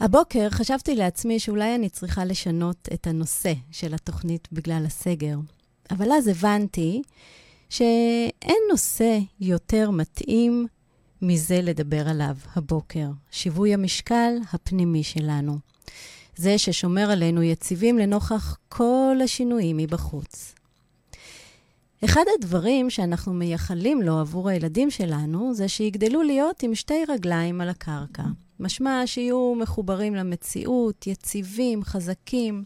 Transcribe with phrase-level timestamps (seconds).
[0.00, 5.36] הבוקר חשבתי לעצמי שאולי אני צריכה לשנות את הנושא של התוכנית בגלל הסגר.
[5.90, 7.02] אבל אז הבנתי
[7.68, 10.66] שאין נושא יותר מתאים
[11.22, 15.58] מזה לדבר עליו הבוקר, שיווי המשקל הפנימי שלנו.
[16.36, 20.54] זה ששומר עלינו יציבים לנוכח כל השינויים מבחוץ.
[22.04, 27.68] אחד הדברים שאנחנו מייחלים לו עבור הילדים שלנו זה שיגדלו להיות עם שתי רגליים על
[27.68, 28.22] הקרקע.
[28.60, 32.64] משמע שיהיו מחוברים למציאות, יציבים, חזקים.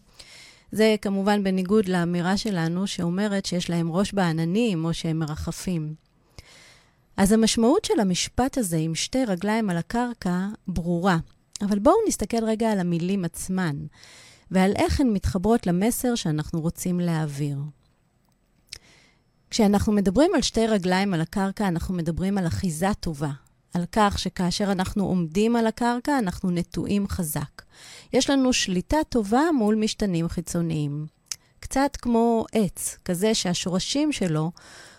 [0.72, 5.94] זה כמובן בניגוד לאמירה שלנו שאומרת שיש להם ראש בעננים או שהם מרחפים.
[7.16, 11.18] אז המשמעות של המשפט הזה עם שתי רגליים על הקרקע ברורה,
[11.62, 13.76] אבל בואו נסתכל רגע על המילים עצמן
[14.50, 17.58] ועל איך הן מתחברות למסר שאנחנו רוצים להעביר.
[19.50, 23.30] כשאנחנו מדברים על שתי רגליים על הקרקע, אנחנו מדברים על אחיזה טובה,
[23.74, 27.62] על כך שכאשר אנחנו עומדים על הקרקע, אנחנו נטועים חזק.
[28.12, 31.06] יש לנו שליטה טובה מול משתנים חיצוניים.
[31.60, 34.50] קצת כמו עץ, כזה שהשורשים שלו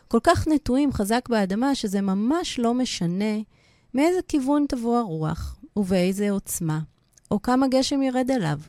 [0.07, 3.35] כל כך נטועים חזק באדמה, שזה ממש לא משנה
[3.93, 6.79] מאיזה כיוון תבוא הרוח, ובאיזה עוצמה,
[7.31, 8.59] או כמה גשם ירד עליו.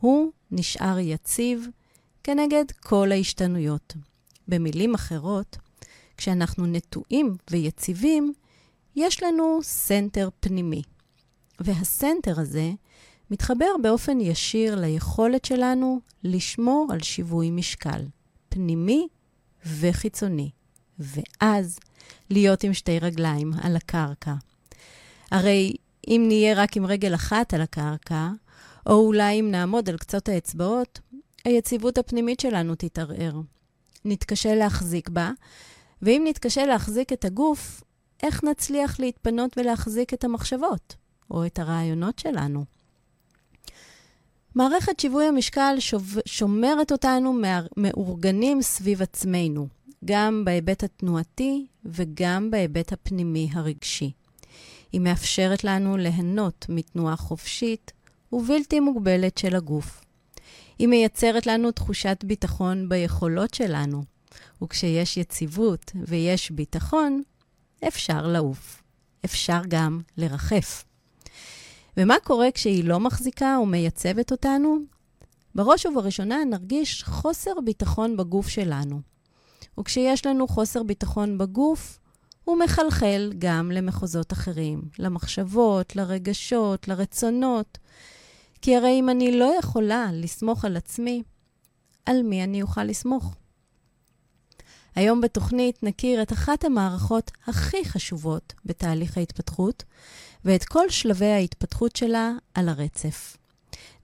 [0.00, 1.66] הוא נשאר יציב
[2.24, 3.94] כנגד כל ההשתנויות.
[4.48, 5.56] במילים אחרות,
[6.16, 8.32] כשאנחנו נטועים ויציבים,
[8.96, 10.82] יש לנו center פנימי.
[11.60, 12.70] וה center הזה
[13.30, 18.04] מתחבר באופן ישיר ליכולת שלנו לשמור על שיווי משקל,
[18.48, 19.08] פנימי
[19.66, 20.50] וחיצוני,
[20.98, 21.78] ואז
[22.30, 24.34] להיות עם שתי רגליים על הקרקע.
[25.30, 25.72] הרי
[26.08, 28.30] אם נהיה רק עם רגל אחת על הקרקע,
[28.86, 31.00] או אולי אם נעמוד על קצות האצבעות,
[31.44, 33.40] היציבות הפנימית שלנו תתערער.
[34.04, 35.30] נתקשה להחזיק בה,
[36.02, 37.82] ואם נתקשה להחזיק את הגוף,
[38.22, 40.96] איך נצליח להתפנות ולהחזיק את המחשבות,
[41.30, 42.64] או את הרעיונות שלנו?
[44.54, 45.76] מערכת שיווי המשקל
[46.26, 47.40] שומרת אותנו
[47.76, 49.68] מאורגנים סביב עצמנו,
[50.04, 54.12] גם בהיבט התנועתי וגם בהיבט הפנימי הרגשי.
[54.92, 57.92] היא מאפשרת לנו ליהנות מתנועה חופשית
[58.32, 60.04] ובלתי מוגבלת של הגוף.
[60.78, 64.04] היא מייצרת לנו תחושת ביטחון ביכולות שלנו,
[64.62, 67.22] וכשיש יציבות ויש ביטחון,
[67.88, 68.82] אפשר לעוף.
[69.24, 70.84] אפשר גם לרחף.
[71.96, 74.78] ומה קורה כשהיא לא מחזיקה ומייצבת אותנו?
[75.54, 79.00] בראש ובראשונה נרגיש חוסר ביטחון בגוף שלנו.
[79.80, 81.98] וכשיש לנו חוסר ביטחון בגוף,
[82.44, 87.78] הוא מחלחל גם למחוזות אחרים, למחשבות, לרגשות, לרצונות.
[88.62, 91.22] כי הרי אם אני לא יכולה לסמוך על עצמי,
[92.06, 93.34] על מי אני אוכל לסמוך?
[94.94, 99.84] היום בתוכנית נכיר את אחת המערכות הכי חשובות בתהליך ההתפתחות,
[100.44, 103.36] ואת כל שלבי ההתפתחות שלה על הרצף.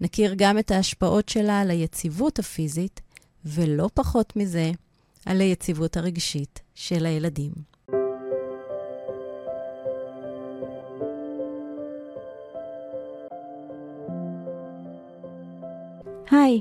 [0.01, 3.01] נכיר גם את ההשפעות שלה על היציבות הפיזית,
[3.45, 4.71] ולא פחות מזה,
[5.27, 7.53] על היציבות הרגשית של הילדים.
[16.31, 16.61] היי,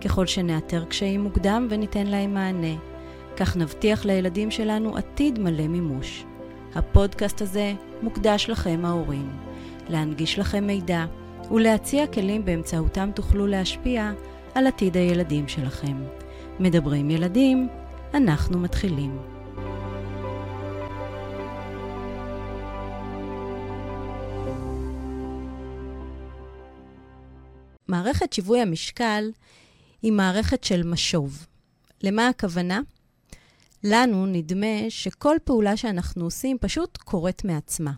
[0.00, 2.74] ככל שנאתר קשיים מוקדם וניתן להם מענה,
[3.36, 6.24] כך נבטיח לילדים שלנו עתיד מלא מימוש.
[6.74, 9.30] הפודקאסט הזה מוקדש לכם ההורים,
[9.88, 11.04] להנגיש לכם מידע
[11.50, 14.12] ולהציע כלים באמצעותם תוכלו להשפיע
[14.54, 15.96] על עתיד הילדים שלכם.
[16.60, 17.68] מדברים ילדים,
[18.14, 19.18] אנחנו מתחילים.
[27.88, 29.30] מערכת שיווי המשקל
[30.02, 31.46] היא מערכת של משוב.
[32.02, 32.80] למה הכוונה?
[33.84, 37.92] לנו נדמה שכל פעולה שאנחנו עושים פשוט קורית מעצמה.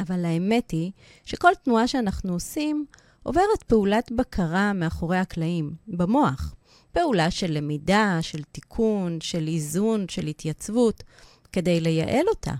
[0.00, 0.92] אבל האמת היא
[1.24, 2.86] שכל תנועה שאנחנו עושים
[3.22, 6.54] עוברת פעולת בקרה מאחורי הקלעים, במוח.
[6.92, 11.04] פעולה של למידה, של תיקון, של איזון, של התייצבות,
[11.52, 12.54] כדי לייעל אותה.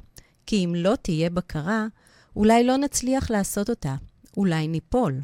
[0.47, 1.87] כי אם לא תהיה בקרה,
[2.37, 3.95] אולי לא נצליח לעשות אותה,
[4.37, 5.21] אולי ניפול.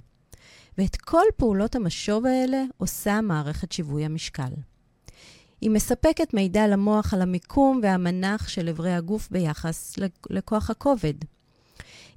[0.79, 4.53] ואת כל פעולות המשוב האלה עושה מערכת שיווי המשקל.
[5.61, 9.95] היא מספקת מידע למוח על המיקום והמנח של אברי הגוף ביחס
[10.31, 11.15] לכוח הכובד.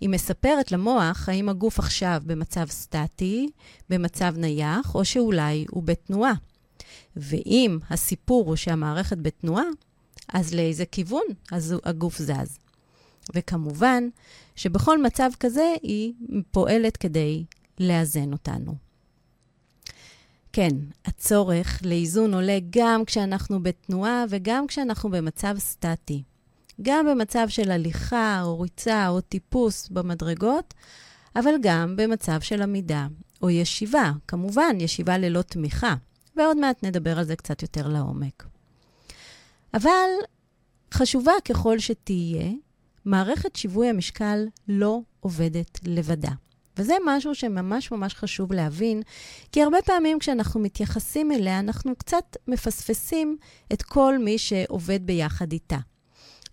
[0.01, 3.49] היא מספרת למוח האם הגוף עכשיו במצב סטטי,
[3.89, 6.33] במצב נייח, או שאולי הוא בתנועה.
[7.15, 9.65] ואם הסיפור הוא שהמערכת בתנועה,
[10.27, 12.57] אז לאיזה כיוון אז הגוף זז.
[13.35, 14.03] וכמובן
[14.55, 16.13] שבכל מצב כזה היא
[16.51, 17.45] פועלת כדי
[17.79, 18.75] לאזן אותנו.
[20.53, 20.75] כן,
[21.05, 26.23] הצורך לאיזון עולה גם כשאנחנו בתנועה וגם כשאנחנו במצב סטטי.
[26.81, 30.73] גם במצב של הליכה או ריצה או טיפוס במדרגות,
[31.35, 33.07] אבל גם במצב של עמידה
[33.41, 35.95] או ישיבה, כמובן, ישיבה ללא תמיכה,
[36.35, 38.47] ועוד מעט נדבר על זה קצת יותר לעומק.
[39.73, 40.09] אבל
[40.93, 42.51] חשובה ככל שתהיה,
[43.05, 46.31] מערכת שיווי המשקל לא עובדת לבדה.
[46.77, 49.01] וזה משהו שממש ממש חשוב להבין,
[49.51, 53.37] כי הרבה פעמים כשאנחנו מתייחסים אליה, אנחנו קצת מפספסים
[53.73, 55.77] את כל מי שעובד ביחד איתה.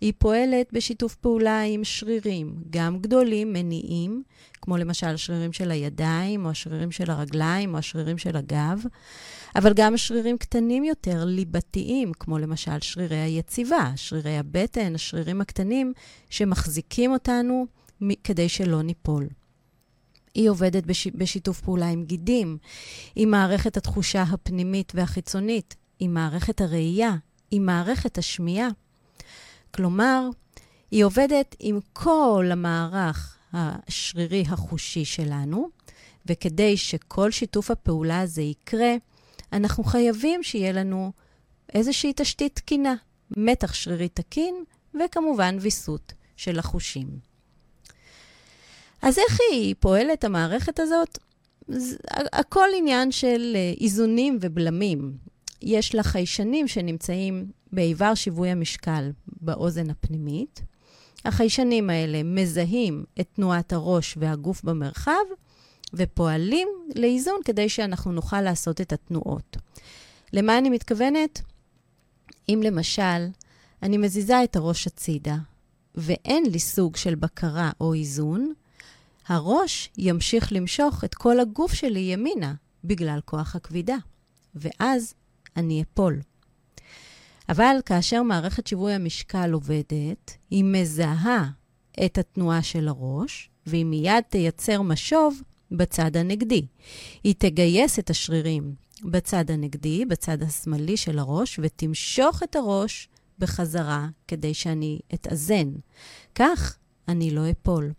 [0.00, 4.22] היא פועלת בשיתוף פעולה עם שרירים, גם גדולים, מניעים,
[4.62, 8.84] כמו למשל השרירים של הידיים, או השרירים של הרגליים, או השרירים של הגב,
[9.56, 15.92] אבל גם שרירים קטנים יותר, ליבתיים, כמו למשל שרירי היציבה, שרירי הבטן, השרירים הקטנים,
[16.30, 17.66] שמחזיקים אותנו
[18.24, 19.26] כדי שלא ניפול.
[20.34, 21.06] היא עובדת בש...
[21.06, 22.58] בשיתוף פעולה עם גידים,
[23.16, 27.16] עם מערכת התחושה הפנימית והחיצונית, עם מערכת הראייה,
[27.50, 28.68] עם מערכת השמיעה.
[29.70, 30.28] כלומר,
[30.90, 35.68] היא עובדת עם כל המערך השרירי החושי שלנו,
[36.26, 38.94] וכדי שכל שיתוף הפעולה הזה יקרה,
[39.52, 41.12] אנחנו חייבים שיהיה לנו
[41.74, 42.94] איזושהי תשתית תקינה,
[43.36, 44.64] מתח שרירי תקין,
[44.94, 47.33] וכמובן ויסות של החושים.
[49.04, 51.18] אז איך היא פועלת, המערכת הזאת?
[51.68, 51.96] זה,
[52.32, 55.16] הכל עניין של אה, איזונים ובלמים.
[55.62, 60.62] יש לה חיישנים שנמצאים באיבר שיווי המשקל באוזן הפנימית.
[61.24, 65.24] החיישנים האלה מזהים את תנועת הראש והגוף במרחב,
[65.94, 69.56] ופועלים לאיזון כדי שאנחנו נוכל לעשות את התנועות.
[70.32, 71.40] למה אני מתכוונת?
[72.48, 73.26] אם למשל,
[73.82, 75.36] אני מזיזה את הראש הצידה,
[75.94, 78.52] ואין לי סוג של בקרה או איזון,
[79.26, 82.54] הראש ימשיך למשוך את כל הגוף שלי ימינה
[82.84, 83.96] בגלל כוח הכבידה,
[84.54, 85.14] ואז
[85.56, 86.20] אני אפול.
[87.48, 91.50] אבל כאשר מערכת שיווי המשקל עובדת, היא מזהה
[92.04, 96.66] את התנועה של הראש, והיא מיד תייצר משוב בצד הנגדי.
[97.24, 98.74] היא תגייס את השרירים
[99.04, 105.72] בצד הנגדי, בצד השמאלי של הראש, ותמשוך את הראש בחזרה כדי שאני אתאזן.
[106.34, 106.76] כך
[107.08, 107.92] אני לא אפול.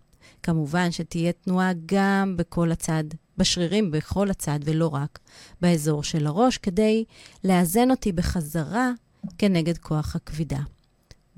[0.45, 3.03] כמובן שתהיה תנועה גם בכל הצד,
[3.37, 5.19] בשרירים בכל הצד, ולא רק
[5.61, 7.05] באזור של הראש, כדי
[7.43, 8.91] לאזן אותי בחזרה
[9.37, 10.59] כנגד כוח הכבידה.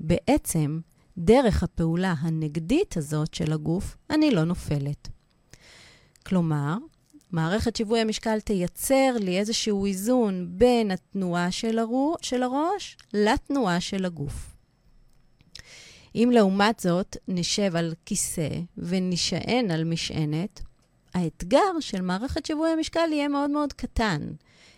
[0.00, 0.80] בעצם,
[1.18, 5.08] דרך הפעולה הנגדית הזאת של הגוף, אני לא נופלת.
[6.26, 6.76] כלומר,
[7.32, 11.78] מערכת שיווי המשקל תייצר לי איזשהו איזון בין התנועה של,
[12.42, 14.57] הראש לתנועה של הגוף.
[16.14, 20.60] אם לעומת זאת נשב על כיסא ונשען על משענת,
[21.14, 24.20] האתגר של מערכת שיווי המשקל יהיה מאוד מאוד קטן.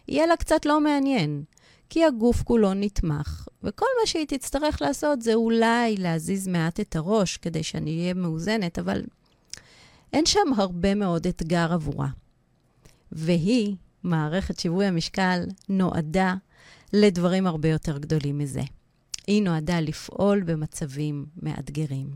[0.08, 1.42] יהיה לה קצת לא מעניין,
[1.90, 7.36] כי הגוף כולו נתמך, וכל מה שהיא תצטרך לעשות זה אולי להזיז מעט את הראש
[7.36, 9.02] כדי שאני אהיה מאוזנת, אבל
[10.12, 12.08] אין שם הרבה מאוד אתגר עבורה.
[13.12, 16.34] והיא, מערכת שיווי המשקל, נועדה
[16.92, 18.62] לדברים הרבה יותר גדולים מזה.
[19.26, 22.10] היא נועדה לפעול במצבים מאתגרים.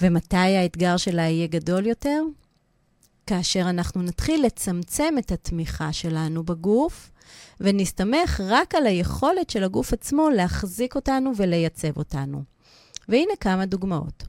[0.00, 2.22] ומתי האתגר שלה יהיה גדול יותר?
[3.26, 7.10] כאשר אנחנו נתחיל לצמצם את התמיכה שלנו בגוף,
[7.60, 12.42] ונסתמך רק על היכולת של הגוף עצמו להחזיק אותנו ולייצב אותנו.
[13.08, 14.22] והנה כמה דוגמאות.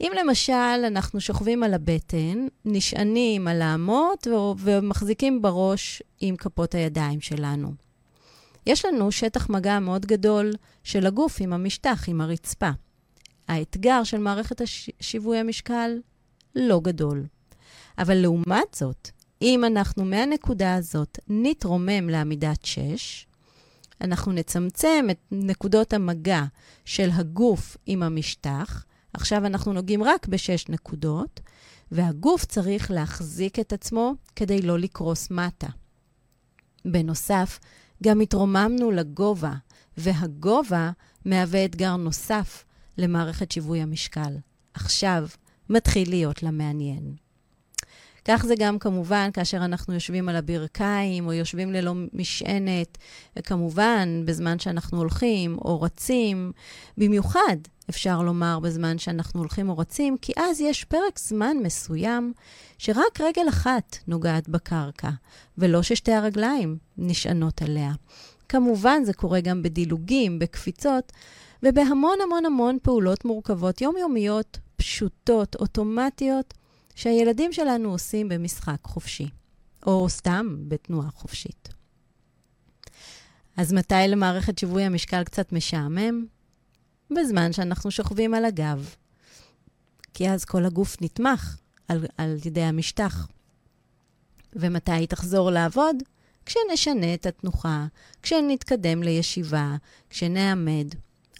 [0.00, 0.52] אם למשל
[0.86, 4.26] אנחנו שוכבים על הבטן, נשענים על האמות
[4.58, 7.83] ומחזיקים בראש עם כפות הידיים שלנו.
[8.66, 10.52] יש לנו שטח מגע מאוד גדול
[10.84, 12.70] של הגוף עם המשטח, עם הרצפה.
[13.48, 14.60] האתגר של מערכת
[15.00, 15.90] שיווי המשקל
[16.54, 17.26] לא גדול.
[17.98, 19.10] אבל לעומת זאת,
[19.42, 23.26] אם אנחנו מהנקודה הזאת נתרומם לעמידת 6,
[24.00, 26.42] אנחנו נצמצם את נקודות המגע
[26.84, 28.84] של הגוף עם המשטח.
[29.12, 31.40] עכשיו אנחנו נוגעים רק בשש נקודות,
[31.92, 35.68] והגוף צריך להחזיק את עצמו כדי לא לקרוס מטה.
[36.84, 37.58] בנוסף,
[38.02, 39.52] גם התרוממנו לגובה,
[39.96, 40.90] והגובה
[41.24, 42.64] מהווה אתגר נוסף
[42.98, 44.36] למערכת שיווי המשקל.
[44.74, 45.26] עכשיו
[45.70, 47.14] מתחיל להיות לה מעניין.
[48.28, 52.98] כך זה גם כמובן כאשר אנחנו יושבים על הברכיים או יושבים ללא משענת,
[53.36, 56.52] וכמובן בזמן שאנחנו הולכים או רצים,
[56.98, 57.56] במיוחד
[57.90, 62.32] אפשר לומר בזמן שאנחנו הולכים או רצים, כי אז יש פרק זמן מסוים
[62.78, 65.10] שרק רגל אחת נוגעת בקרקע,
[65.58, 67.92] ולא ששתי הרגליים נשענות עליה.
[68.48, 71.12] כמובן, זה קורה גם בדילוגים, בקפיצות,
[71.62, 76.54] ובהמון המון המון פעולות מורכבות יומיומיות, פשוטות, אוטומטיות,
[76.94, 79.28] שהילדים שלנו עושים במשחק חופשי,
[79.86, 81.68] או סתם בתנועה חופשית.
[83.56, 86.26] אז מתי למערכת שיווי המשקל קצת משעמם?
[87.10, 88.94] בזמן שאנחנו שוכבים על הגב.
[90.14, 91.56] כי אז כל הגוף נתמך
[91.88, 93.28] על, על ידי המשטח.
[94.52, 95.96] ומתי היא תחזור לעבוד?
[96.46, 97.86] כשנשנה את התנוחה,
[98.22, 99.76] כשנתקדם לישיבה,
[100.10, 100.86] כשנעמד,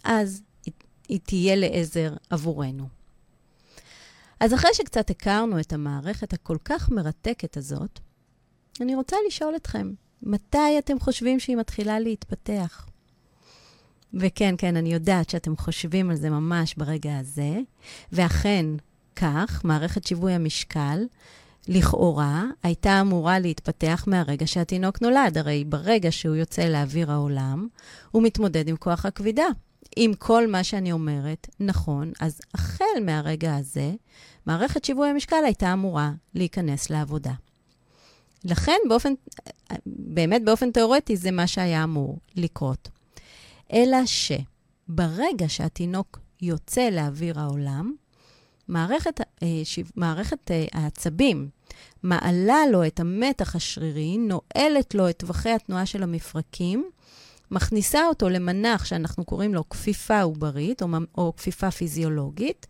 [0.03, 0.73] אז היא,
[1.09, 2.87] היא תהיה לעזר עבורנו.
[4.39, 7.99] אז אחרי שקצת הכרנו את המערכת הכל כך מרתקת הזאת,
[8.81, 12.87] אני רוצה לשאול אתכם, מתי אתם חושבים שהיא מתחילה להתפתח?
[14.15, 17.59] וכן, כן, אני יודעת שאתם חושבים על זה ממש ברגע הזה,
[18.11, 18.65] ואכן,
[19.15, 21.05] כך, מערכת שיווי המשקל,
[21.67, 25.37] לכאורה, הייתה אמורה להתפתח מהרגע שהתינוק נולד.
[25.37, 27.67] הרי ברגע שהוא יוצא לאוויר העולם,
[28.11, 29.45] הוא מתמודד עם כוח הכבידה.
[29.97, 33.93] אם כל מה שאני אומרת נכון, אז החל מהרגע הזה,
[34.45, 37.33] מערכת שיווי המשקל הייתה אמורה להיכנס לעבודה.
[38.43, 39.13] לכן, באופן,
[39.85, 42.89] באמת באופן תיאורטי, זה מה שהיה אמור לקרות.
[43.73, 47.95] אלא שברגע שהתינוק יוצא לאוויר העולם,
[48.67, 49.47] מערכת, אה,
[49.95, 51.49] מערכת אה, העצבים
[52.03, 56.89] מעלה לו את המתח השרירי, נועלת לו את טווחי התנועה של המפרקים,
[57.51, 62.67] מכניסה אותו למנח שאנחנו קוראים לו כפיפה עוברית או, או כפיפה פיזיולוגית,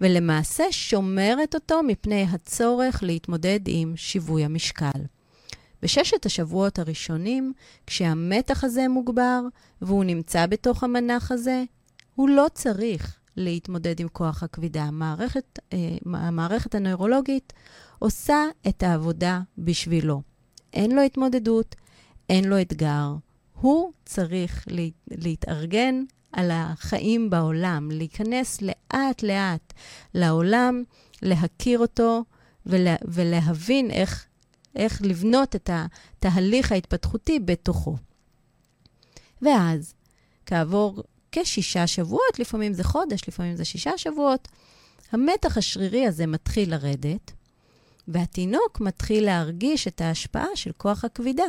[0.00, 5.00] ולמעשה שומרת אותו מפני הצורך להתמודד עם שיווי המשקל.
[5.86, 7.52] בששת השבועות הראשונים,
[7.86, 9.40] כשהמתח הזה מוגבר
[9.82, 11.64] והוא נמצא בתוך המנח הזה,
[12.14, 14.82] הוא לא צריך להתמודד עם כוח הכבידה.
[14.82, 15.78] המערכת, אה,
[16.12, 17.52] המערכת הנוירולוגית
[17.98, 20.22] עושה את העבודה בשבילו.
[20.72, 21.74] אין לו התמודדות,
[22.28, 23.14] אין לו אתגר.
[23.60, 29.72] הוא צריך לה, להתארגן על החיים בעולם, להיכנס לאט-לאט
[30.14, 30.82] לעולם,
[31.22, 32.24] להכיר אותו
[32.66, 34.26] ולה, ולהבין איך,
[34.76, 37.96] איך לבנות את התהליך ההתפתחותי בתוכו.
[39.42, 39.94] ואז,
[40.46, 41.02] כעבור
[41.32, 44.48] כשישה שבועות, לפעמים זה חודש, לפעמים זה שישה שבועות,
[45.12, 47.32] המתח השרירי הזה מתחיל לרדת,
[48.08, 51.44] והתינוק מתחיל להרגיש את ההשפעה של כוח הכבידה.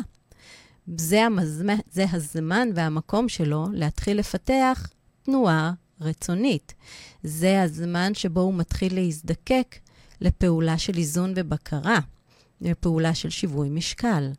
[0.98, 4.90] זה, המזמן, זה הזמן והמקום שלו להתחיל לפתח
[5.24, 6.74] תנועה רצונית.
[7.24, 9.76] זה הזמן שבו הוא מתחיל להזדקק
[10.22, 12.00] לפעולה של איזון ובקרה,
[12.62, 14.32] לפעולה של שיווי משקל.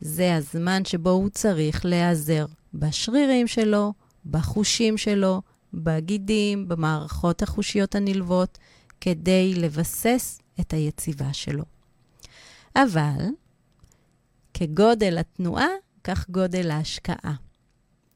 [0.00, 3.92] זה הזמן שבו הוא צריך להיעזר בשרירים שלו,
[4.26, 5.42] בחושים שלו,
[5.74, 8.58] בגידים, במערכות החושיות הנלוות,
[9.00, 11.64] כדי לבסס את היציבה שלו.
[12.76, 13.24] אבל
[14.54, 15.68] כגודל התנועה,
[16.04, 17.34] כך גודל ההשקעה.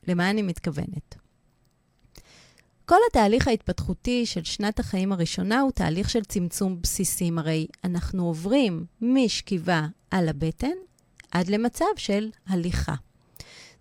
[0.09, 1.15] למה אני מתכוונת?
[2.91, 7.39] כל התהליך ההתפתחותי של שנת החיים הראשונה הוא תהליך של צמצום בסיסים.
[7.39, 10.77] הרי אנחנו עוברים משכיבה על הבטן
[11.31, 12.95] עד למצב של הליכה.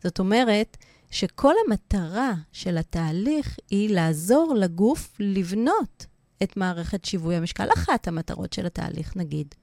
[0.04, 0.78] זאת אומרת,
[1.12, 6.06] שכל המטרה של התהליך היא לעזור לגוף לבנות
[6.44, 7.68] את מערכת שיווי המשקל.
[7.74, 9.56] אחת המטרות של התהליך, נגיד.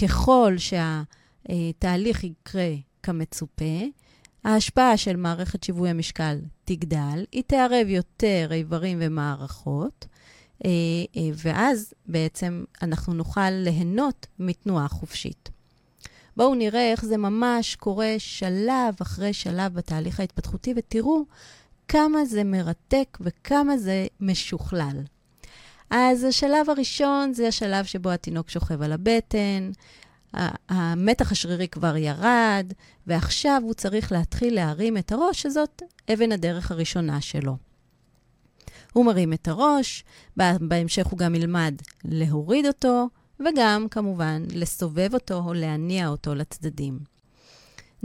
[0.00, 2.70] ככל שהתהליך יקרה
[3.02, 3.82] כמצופה,
[4.46, 10.06] ההשפעה של מערכת שיווי המשקל תגדל, היא תערב יותר איברים ומערכות,
[10.64, 10.70] אה,
[11.16, 15.50] אה, ואז בעצם אנחנו נוכל ליהנות מתנועה חופשית.
[16.36, 21.24] בואו נראה איך זה ממש קורה שלב אחרי שלב בתהליך ההתפתחותי, ותראו
[21.88, 25.02] כמה זה מרתק וכמה זה משוכלל.
[25.90, 29.70] אז השלב הראשון זה השלב שבו התינוק שוכב על הבטן,
[30.68, 32.72] המתח השרירי כבר ירד,
[33.06, 37.56] ועכשיו הוא צריך להתחיל להרים את הראש, שזאת אבן הדרך הראשונה שלו.
[38.92, 40.04] הוא מרים את הראש,
[40.36, 41.74] בהמשך הוא גם ילמד
[42.04, 43.08] להוריד אותו,
[43.40, 47.15] וגם, כמובן, לסובב אותו או להניע אותו לצדדים.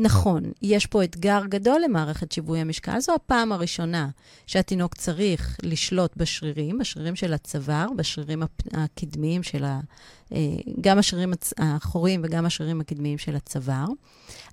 [0.04, 3.00] נכון, יש פה אתגר גדול למערכת שיווי המשקל.
[3.00, 4.10] זו הפעם הראשונה
[4.48, 8.44] שהתינוק צריך לשלוט בשרירים, בשרירים של הצוואר, בשרירים
[8.74, 9.80] הקדמיים של ה...
[10.34, 10.38] אה,
[10.82, 13.86] גם השרירים האחוריים וגם השרירים הקדמיים של הצוואר,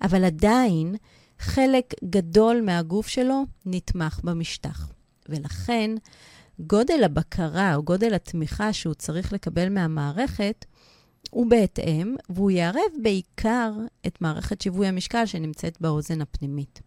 [0.03, 0.95] אבל עדיין
[1.39, 4.89] חלק גדול מהגוף שלו נתמך במשטח.
[5.29, 5.91] ולכן,
[6.61, 10.65] גודל הבקרה או גודל התמיכה שהוא צריך לקבל מהמערכת
[11.33, 13.73] ובהתאם, והוא יערב בעיקר
[14.07, 16.81] את מערכת שיווי המשקל שנמצאת באוזן הפנימית.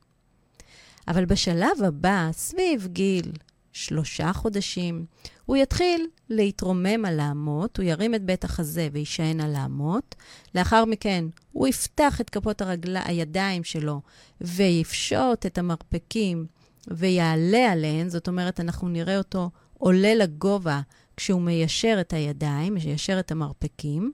[1.07, 3.31] אבל בשלב הבא, סביב גיל
[3.73, 5.05] שלושה חודשים,
[5.45, 10.15] הוא יתחיל להתרומם על האמות, הוא ירים את בית החזה ויישען על האמות.
[10.55, 14.01] לאחר מכן, הוא יפתח את כפות הרגלה, הידיים שלו
[14.41, 16.45] ויפשוט את המרפקים
[16.87, 18.09] ויעלה עליהן.
[18.09, 20.81] זאת אומרת, אנחנו נראה אותו עולה לגובה
[21.17, 24.11] כשהוא מיישר את הידיים, מיישר את המרפקים.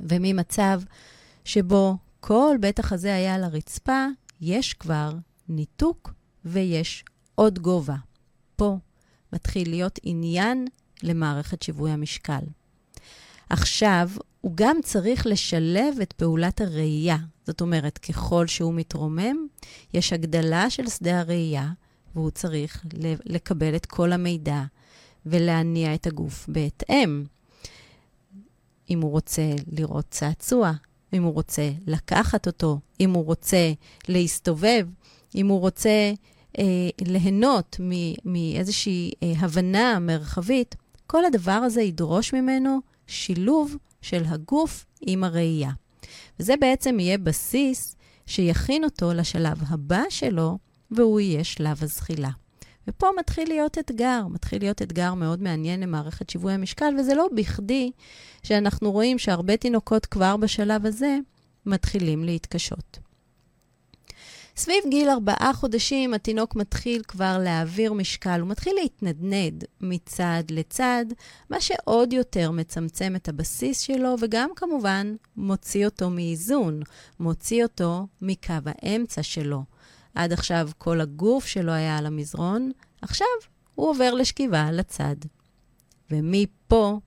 [0.00, 0.80] וממצב
[1.44, 4.06] שבו כל בית החזה היה על הרצפה,
[4.40, 5.12] יש כבר
[5.48, 6.12] ניתוק
[6.44, 7.96] ויש עוד גובה.
[8.56, 8.78] פה
[9.32, 10.66] מתחיל להיות עניין
[11.02, 12.42] למערכת שיווי המשקל.
[13.50, 17.16] עכשיו, הוא גם צריך לשלב את פעולת הראייה.
[17.46, 19.36] זאת אומרת, ככל שהוא מתרומם,
[19.94, 21.72] יש הגדלה של שדה הראייה,
[22.14, 22.84] והוא צריך
[23.24, 24.62] לקבל את כל המידע
[25.26, 27.24] ולהניע את הגוף בהתאם.
[28.90, 30.72] אם הוא רוצה לראות צעצוע,
[31.12, 33.72] אם הוא רוצה לקחת אותו, אם הוא רוצה
[34.08, 34.86] להסתובב,
[35.34, 36.12] אם הוא רוצה
[36.58, 36.64] אה,
[37.00, 37.80] ליהנות
[38.24, 45.70] מאיזושהי אה, הבנה מרחבית, כל הדבר הזה ידרוש ממנו שילוב של הגוף עם הראייה.
[46.40, 47.96] וזה בעצם יהיה בסיס
[48.26, 50.58] שיכין אותו לשלב הבא שלו,
[50.90, 52.30] והוא יהיה שלב הזחילה.
[52.88, 57.90] ופה מתחיל להיות אתגר, מתחיל להיות אתגר מאוד מעניין למערכת שיווי המשקל, וזה לא בכדי
[58.42, 61.18] שאנחנו רואים שהרבה תינוקות כבר בשלב הזה
[61.66, 62.98] מתחילים להתקשות.
[64.56, 71.04] סביב גיל ארבעה חודשים התינוק מתחיל כבר להעביר משקל, הוא מתחיל להתנדנד מצד לצד,
[71.50, 76.80] מה שעוד יותר מצמצם את הבסיס שלו, וגם כמובן מוציא אותו מאיזון,
[77.20, 79.62] מוציא אותו מקו האמצע שלו.
[80.14, 82.70] עד עכשיו כל הגוף שלו היה על המזרון,
[83.02, 83.26] עכשיו
[83.74, 85.16] הוא עובר לשכיבה לצד.
[86.10, 86.98] ומפה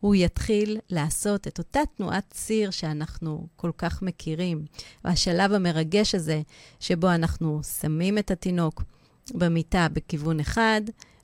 [0.00, 4.64] הוא יתחיל לעשות את אותה תנועת ציר שאנחנו כל כך מכירים.
[5.04, 6.42] והשלב המרגש הזה,
[6.80, 8.82] שבו אנחנו שמים את התינוק
[9.34, 10.80] במיטה בכיוון אחד,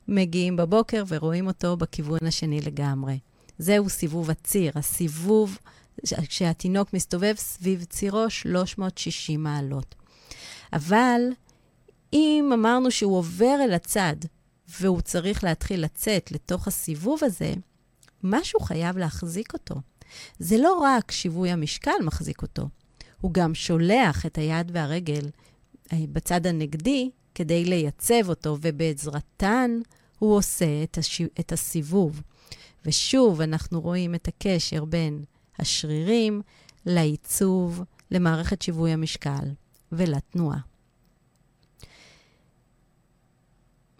[0.07, 3.19] מגיעים בבוקר ורואים אותו בכיוון השני לגמרי.
[3.57, 5.57] זהו סיבוב הציר, הסיבוב
[6.03, 9.95] שהתינוק מסתובב סביב צירו 360 מעלות.
[10.73, 11.21] אבל
[12.13, 14.15] אם אמרנו שהוא עובר אל הצד
[14.79, 17.53] והוא צריך להתחיל לצאת לתוך הסיבוב הזה,
[18.23, 19.75] משהו חייב להחזיק אותו.
[20.39, 22.67] זה לא רק שיווי המשקל מחזיק אותו,
[23.21, 25.29] הוא גם שולח את היד והרגל
[25.93, 29.71] אה, בצד הנגדי כדי לייצב אותו, ובעזרתן
[30.19, 31.21] הוא עושה את, הש...
[31.39, 32.21] את הסיבוב.
[32.85, 35.23] ושוב, אנחנו רואים את הקשר בין
[35.59, 36.41] השרירים
[36.85, 39.45] לעיצוב, למערכת שיווי המשקל
[39.91, 40.59] ולתנועה.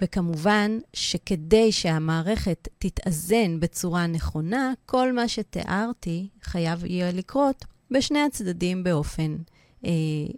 [0.01, 9.37] וכמובן שכדי שהמערכת תתאזן בצורה נכונה, כל מה שתיארתי חייב יהיה לקרות בשני הצדדים באופן
[9.85, 9.89] אה,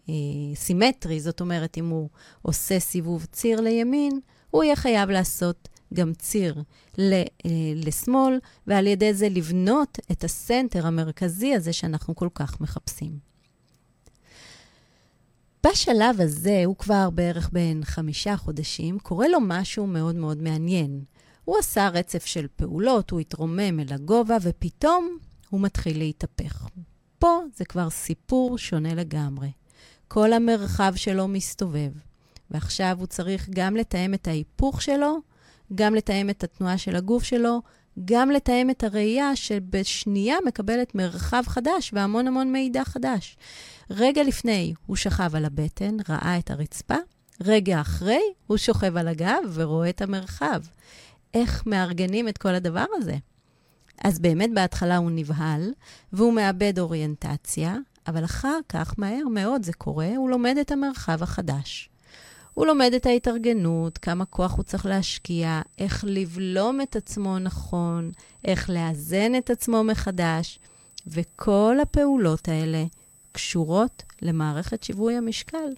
[0.10, 1.20] אה, סימטרי.
[1.20, 2.10] זאת אומרת, אם הוא
[2.42, 4.20] עושה סיבוב ציר לימין,
[4.52, 6.64] הוא יהיה חייב לעשות גם ציר
[6.98, 13.31] ל, אה, לשמאל, ועל ידי זה לבנות את הסנטר המרכזי הזה שאנחנו כל כך מחפשים.
[15.67, 21.04] בשלב הזה, הוא כבר בערך בין חמישה חודשים, קורה לו משהו מאוד מאוד מעניין.
[21.45, 25.17] הוא עשה רצף של פעולות, הוא התרומם אל הגובה, ופתאום
[25.50, 26.67] הוא מתחיל להתהפך.
[27.19, 29.52] פה זה כבר סיפור שונה לגמרי.
[30.08, 31.91] כל המרחב שלו מסתובב,
[32.52, 35.17] ועכשיו הוא צריך גם לתאם את ההיפוך שלו,
[35.76, 37.62] גם לתאם את התנועה של הגוף שלו,
[38.06, 43.38] גם לתאם את הראייה שבשנייה מקבלת מרחב חדש והמון המון מידע חדש.
[43.94, 46.96] רגע לפני הוא שכב על הבטן, ראה את הרצפה,
[47.42, 50.62] רגע אחרי הוא שוכב על הגב ורואה את המרחב.
[51.34, 53.16] איך מארגנים את כל הדבר הזה?
[54.04, 55.72] אז באמת בהתחלה הוא נבהל,
[56.14, 57.78] והוא מאבד אוריינטציה,
[58.08, 61.90] אבל אחר כך, מהר מאוד זה קורה, הוא לומד את המרחב החדש.
[62.54, 68.12] הוא לומד את ההתארגנות, כמה כוח הוא צריך להשקיע, איך לבלום את עצמו נכון,
[68.46, 70.60] איך לאזן את עצמו מחדש,
[71.08, 72.86] וכל הפעולות האלה
[73.32, 75.70] קשורות למערכת שיווי המשקל.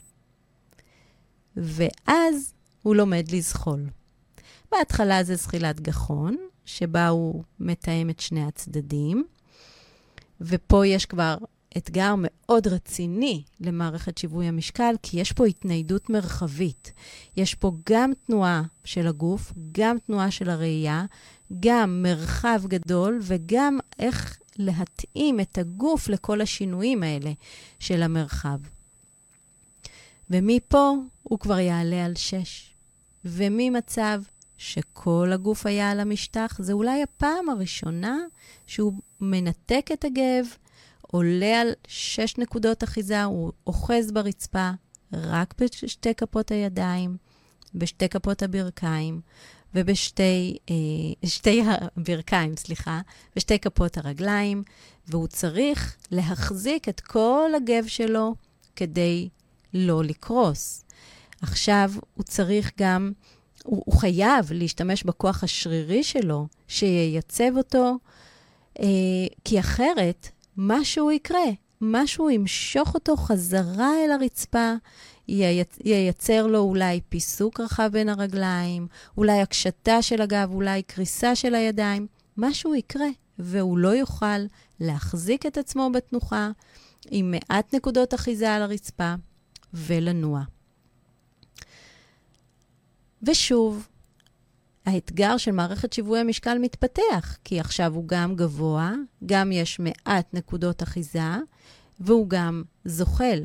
[1.55, 3.85] ואז הוא לומד לזחול.
[4.71, 9.23] בהתחלה זה זחילת גחון, שבה הוא מתאם את שני הצדדים,
[10.41, 11.37] ופה יש כבר
[11.77, 16.93] אתגר מאוד רציני למערכת שיווי המשקל, כי יש פה התניידות מרחבית.
[17.37, 21.05] יש פה גם תנועה של הגוף, גם תנועה של הראייה,
[21.59, 27.31] גם מרחב גדול וגם איך להתאים את הגוף לכל השינויים האלה
[27.79, 28.59] של המרחב.
[30.29, 30.91] ומפה
[31.23, 32.73] הוא כבר יעלה על שש.
[33.25, 34.21] וממצב
[34.57, 38.17] שכל הגוף היה על המשטח, זה אולי הפעם הראשונה
[38.67, 40.45] שהוא מנתק את הגב,
[41.01, 44.71] עולה על שש נקודות אחיזה, הוא אוחז ברצפה
[45.13, 47.17] רק בשתי כפות הידיים,
[47.75, 49.21] בשתי כפות הברכיים
[49.75, 51.65] ובשתי, אה,
[51.97, 53.01] הברכיים, סליחה,
[53.35, 54.63] בשתי כפות הרגליים,
[55.07, 58.35] והוא צריך להחזיק את כל הגב שלו
[58.75, 59.29] כדי
[59.73, 60.85] לא לקרוס.
[61.41, 63.11] עכשיו הוא צריך גם,
[63.63, 67.97] הוא, הוא חייב להשתמש בכוח השרירי שלו, שייצב אותו,
[68.79, 68.85] אה,
[69.43, 71.45] כי אחרת משהו יקרה,
[71.81, 74.73] משהו ימשוך אותו חזרה אל הרצפה,
[75.27, 82.07] ייצר לו אולי פיסוק רחב בין הרגליים, אולי הקשתה של הגב, אולי קריסה של הידיים,
[82.37, 83.07] משהו יקרה,
[83.39, 84.45] והוא לא יוכל
[84.79, 86.51] להחזיק את עצמו בתנוחה
[87.11, 89.13] עם מעט נקודות אחיזה על הרצפה
[89.73, 90.41] ולנוע.
[93.23, 93.87] ושוב,
[94.85, 98.93] האתגר של מערכת שיווי המשקל מתפתח, כי עכשיו הוא גם גבוה,
[99.25, 101.37] גם יש מעט נקודות אחיזה,
[101.99, 103.43] והוא גם זוחל.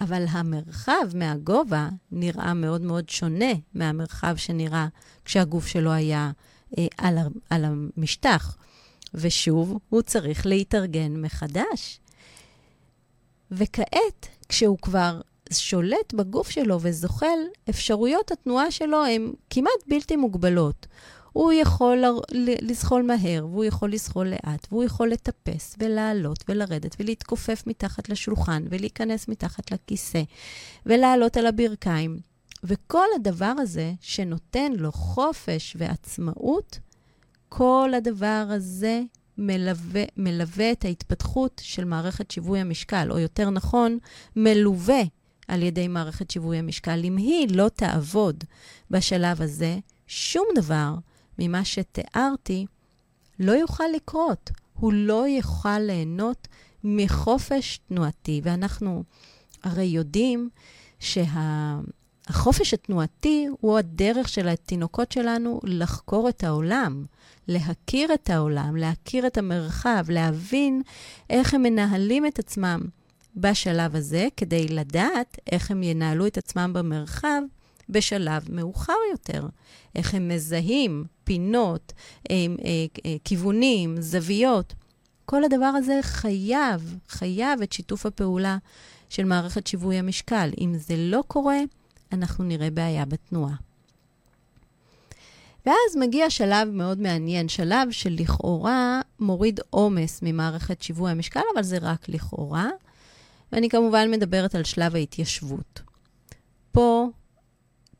[0.00, 4.88] אבל המרחב מהגובה נראה מאוד מאוד שונה מהמרחב שנראה
[5.24, 6.30] כשהגוף שלו היה
[6.78, 7.18] אה, על,
[7.50, 8.56] על המשטח.
[9.14, 12.00] ושוב, הוא צריך להתארגן מחדש.
[13.50, 15.20] וכעת, כשהוא כבר
[15.52, 17.38] שולט בגוף שלו וזוחל,
[17.70, 20.86] אפשרויות התנועה שלו הן כמעט בלתי מוגבלות.
[21.32, 22.04] הוא יכול
[22.62, 29.28] לזחול מהר, והוא יכול לזחול לאט, והוא יכול לטפס ולעלות ולרדת ולהתכופף מתחת לשולחן ולהיכנס
[29.28, 30.22] מתחת לכיסא
[30.86, 32.18] ולעלות על הברכיים.
[32.64, 36.78] וכל הדבר הזה שנותן לו חופש ועצמאות,
[37.48, 39.02] כל הדבר הזה
[39.38, 43.98] מלווה, מלווה את ההתפתחות של מערכת שיווי המשקל, או יותר נכון,
[44.36, 45.02] מלווה
[45.48, 47.00] על ידי מערכת שיווי המשקל.
[47.04, 48.44] אם היא לא תעבוד
[48.90, 50.94] בשלב הזה, שום דבר
[51.38, 52.66] ממה שתיארתי
[53.38, 54.50] לא יוכל לקרות.
[54.74, 56.48] הוא לא יוכל ליהנות
[56.84, 58.40] מחופש תנועתי.
[58.44, 59.04] ואנחנו
[59.62, 60.48] הרי יודעים
[61.00, 67.04] שהחופש התנועתי הוא הדרך של התינוקות שלנו לחקור את העולם,
[67.48, 70.82] להכיר את העולם, להכיר את המרחב, להבין
[71.30, 72.80] איך הם מנהלים את עצמם
[73.36, 77.42] בשלב הזה, כדי לדעת איך הם ינהלו את עצמם במרחב
[77.88, 79.46] בשלב מאוחר יותר.
[79.94, 81.92] איך הם מזהים פינות,
[82.30, 82.36] אה,
[83.06, 84.74] אה, כיוונים, זוויות.
[85.24, 88.58] כל הדבר הזה חייב, חייב את שיתוף הפעולה
[89.08, 90.50] של מערכת שיווי המשקל.
[90.60, 91.58] אם זה לא קורה,
[92.12, 93.54] אנחנו נראה בעיה בתנועה.
[95.66, 102.08] ואז מגיע שלב מאוד מעניין, שלב שלכאורה מוריד עומס ממערכת שיווי המשקל, אבל זה רק
[102.08, 102.68] לכאורה.
[103.52, 105.80] ואני כמובן מדברת על שלב ההתיישבות.
[106.72, 107.08] פה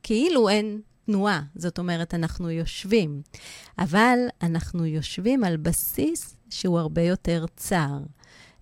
[0.02, 3.22] כאילו אין תנועה, זאת אומרת, אנחנו יושבים,
[3.78, 7.98] אבל אנחנו יושבים על בסיס שהוא הרבה יותר צר.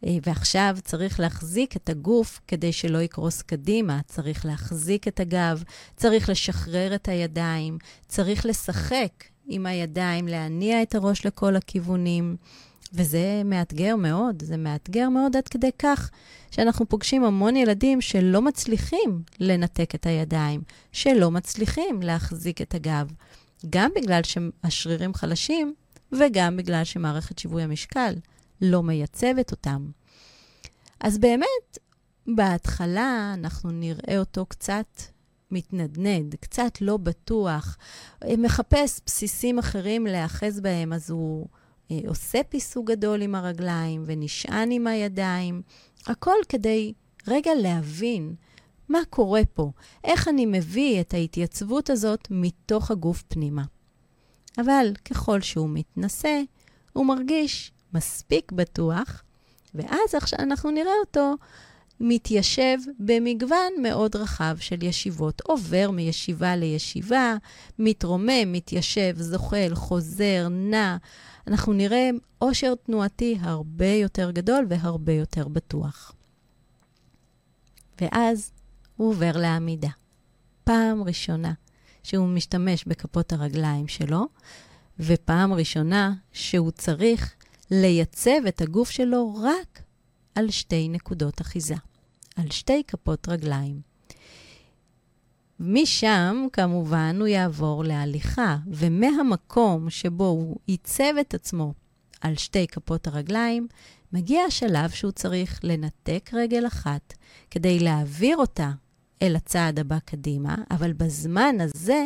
[0.06, 5.64] אה, ועכשיו צריך להחזיק את הגוף כדי שלא יקרוס קדימה, צריך להחזיק את הגב,
[5.96, 12.36] צריך לשחרר את הידיים, צריך לשחק עם הידיים, להניע את הראש לכל הכיוונים.
[12.92, 16.10] וזה מאתגר מאוד, זה מאתגר מאוד עד כדי כך
[16.50, 20.60] שאנחנו פוגשים המון ילדים שלא מצליחים לנתק את הידיים,
[20.92, 23.12] שלא מצליחים להחזיק את הגב,
[23.70, 25.74] גם בגלל שהשרירים חלשים
[26.12, 28.14] וגם בגלל שמערכת שיווי המשקל
[28.62, 29.90] לא מייצבת אותם.
[31.00, 31.78] אז באמת,
[32.26, 35.02] בהתחלה אנחנו נראה אותו קצת
[35.50, 37.76] מתנדנד, קצת לא בטוח,
[38.38, 41.46] מחפש בסיסים אחרים להיאחז בהם, אז הוא
[42.06, 45.62] עושה פיסוג גדול עם הרגליים ונשען עם הידיים,
[46.06, 46.92] הכל כדי
[47.28, 48.34] רגע להבין
[48.88, 49.70] מה קורה פה,
[50.04, 53.62] איך אני מביא את ההתייצבות הזאת מתוך הגוף פנימה.
[54.58, 56.40] אבל ככל שהוא מתנשא,
[56.92, 59.22] הוא מרגיש מספיק בטוח,
[59.74, 61.34] ואז עכשיו אנחנו נראה אותו
[62.00, 65.40] מתיישב במגוון מאוד רחב של ישיבות.
[65.40, 67.36] עובר מישיבה לישיבה,
[67.78, 70.96] מתרומם, מתיישב, זוחל, חוזר, נע.
[71.46, 76.14] אנחנו נראה עושר תנועתי הרבה יותר גדול והרבה יותר בטוח.
[78.00, 78.52] ואז
[78.96, 79.88] הוא עובר לעמידה.
[80.64, 81.52] פעם ראשונה
[82.02, 84.26] שהוא משתמש בכפות הרגליים שלו,
[84.98, 87.34] ופעם ראשונה שהוא צריך
[87.70, 89.82] לייצב את הגוף שלו רק
[90.34, 91.74] על שתי נקודות אחיזה,
[92.36, 93.80] על שתי כפות רגליים.
[95.60, 101.74] משם, כמובן, הוא יעבור להליכה, ומהמקום שבו הוא ייצב את עצמו
[102.20, 103.68] על שתי כפות הרגליים,
[104.12, 107.14] מגיע השלב שהוא צריך לנתק רגל אחת
[107.50, 108.70] כדי להעביר אותה
[109.22, 112.04] אל הצעד הבא קדימה, אבל בזמן הזה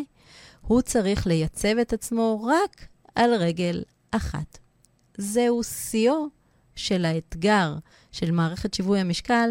[0.61, 4.59] הוא צריך לייצב את עצמו רק על רגל אחת.
[5.19, 6.27] זהו שיאו
[6.77, 7.75] של האתגר
[8.13, 9.51] של מערכת שיווי המשקל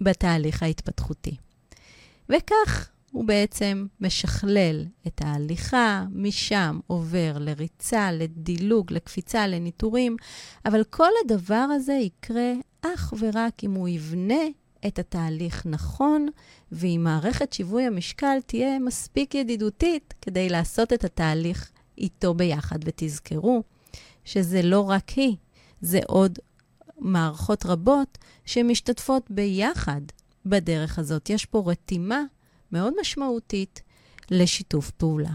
[0.00, 1.36] בתהליך ההתפתחותי.
[2.28, 10.16] וכך הוא בעצם משכלל את ההליכה, משם עובר לריצה, לדילוג, לקפיצה, לניטורים,
[10.64, 14.44] אבל כל הדבר הזה יקרה אך ורק אם הוא יבנה
[14.86, 16.28] את התהליך נכון,
[16.72, 22.78] ואם מערכת שיווי המשקל תהיה מספיק ידידותית כדי לעשות את התהליך איתו ביחד.
[22.84, 23.62] ותזכרו
[24.24, 25.36] שזה לא רק היא,
[25.80, 26.38] זה עוד
[26.98, 30.00] מערכות רבות שמשתתפות ביחד
[30.46, 31.30] בדרך הזאת.
[31.30, 32.22] יש פה רתימה
[32.72, 33.82] מאוד משמעותית
[34.30, 35.30] לשיתוף פעולה.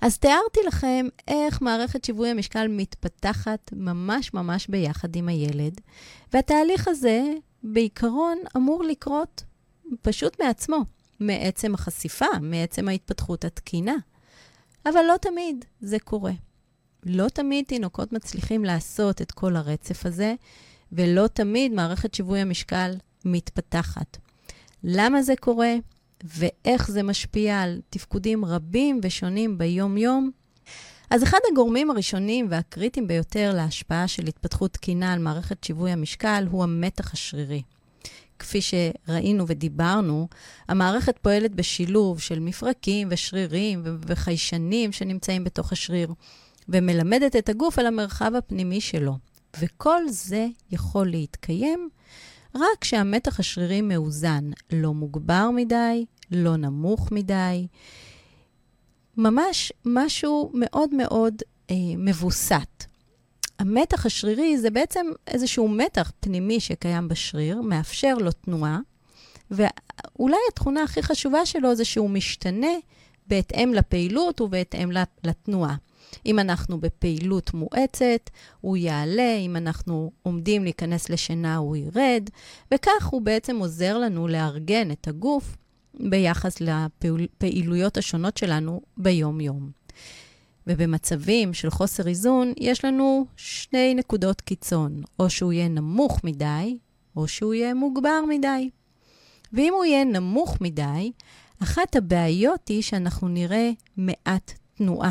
[0.00, 5.80] אז תיארתי לכם איך מערכת שיווי המשקל מתפתחת ממש ממש ביחד עם הילד,
[6.32, 7.22] והתהליך הזה
[7.62, 9.44] בעיקרון אמור לקרות
[10.02, 10.78] פשוט מעצמו,
[11.20, 13.96] מעצם החשיפה, מעצם ההתפתחות התקינה.
[14.86, 16.32] אבל לא תמיד זה קורה.
[17.04, 20.34] לא תמיד תינוקות מצליחים לעשות את כל הרצף הזה,
[20.92, 22.94] ולא תמיד מערכת שיווי המשקל
[23.24, 24.16] מתפתחת.
[24.84, 25.74] למה זה קורה
[26.24, 30.30] ואיך זה משפיע על תפקודים רבים ושונים ביום-יום?
[31.10, 36.62] אז אחד הגורמים הראשונים והקריטיים ביותר להשפעה של התפתחות תקינה על מערכת שיווי המשקל הוא
[36.62, 37.62] המתח השרירי.
[38.38, 40.28] כפי שראינו ודיברנו,
[40.68, 46.12] המערכת פועלת בשילוב של מפרקים ושרירים וחיישנים שנמצאים בתוך השריר,
[46.68, 49.16] ומלמדת את הגוף על המרחב הפנימי שלו.
[49.60, 51.88] וכל זה יכול להתקיים
[52.54, 57.66] רק כשהמתח השרירי מאוזן, לא מוגבר מדי, לא נמוך מדי.
[59.16, 61.34] ממש משהו מאוד מאוד
[61.70, 62.84] אה, מבוסת.
[63.58, 68.78] המתח השרירי זה בעצם איזשהו מתח פנימי שקיים בשריר, מאפשר לו תנועה,
[69.50, 72.72] ואולי התכונה הכי חשובה שלו זה שהוא משתנה
[73.26, 74.90] בהתאם לפעילות ובהתאם
[75.24, 75.76] לתנועה.
[76.26, 82.30] אם אנחנו בפעילות מואצת, הוא יעלה, אם אנחנו עומדים להיכנס לשינה, הוא ירד,
[82.74, 85.56] וכך הוא בעצם עוזר לנו לארגן את הגוף
[85.94, 89.70] ביחס לפעילויות השונות שלנו ביום-יום.
[90.66, 96.78] ובמצבים של חוסר איזון, יש לנו שני נקודות קיצון, או שהוא יהיה נמוך מדי,
[97.16, 98.70] או שהוא יהיה מוגבר מדי.
[99.52, 101.12] ואם הוא יהיה נמוך מדי,
[101.62, 105.10] אחת הבעיות היא שאנחנו נראה מעט תנועה.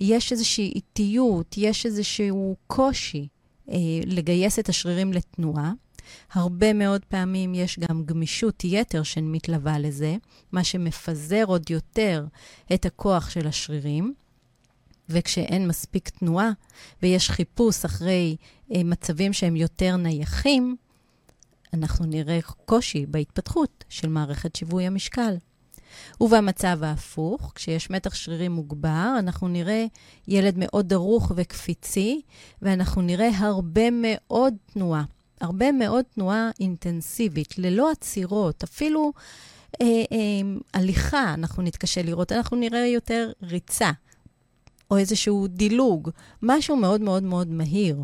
[0.00, 3.28] יש איזושהי איטיות, יש איזשהו קושי
[3.70, 5.72] אה, לגייס את השרירים לתנועה.
[6.32, 10.16] הרבה מאוד פעמים יש גם גמישות יתר שמתלווה לזה,
[10.52, 12.26] מה שמפזר עוד יותר
[12.74, 14.14] את הכוח של השרירים.
[15.08, 16.50] וכשאין מספיק תנועה
[17.02, 18.36] ויש חיפוש אחרי
[18.74, 20.76] אה, מצבים שהם יותר נייחים,
[21.74, 25.36] אנחנו נראה קושי בהתפתחות של מערכת שיווי המשקל.
[26.20, 29.86] ובמצב ההפוך, כשיש מתח שרירי מוגבר, אנחנו נראה
[30.28, 32.20] ילד מאוד דרוך וקפיצי,
[32.62, 35.04] ואנחנו נראה הרבה מאוד תנועה.
[35.40, 39.12] הרבה מאוד תנועה אינטנסיבית, ללא עצירות, אפילו
[39.82, 43.90] אה, אה, הליכה אנחנו נתקשה לראות, אנחנו נראה יותר ריצה,
[44.90, 46.10] או איזשהו דילוג,
[46.42, 48.02] משהו מאוד מאוד מאוד מהיר.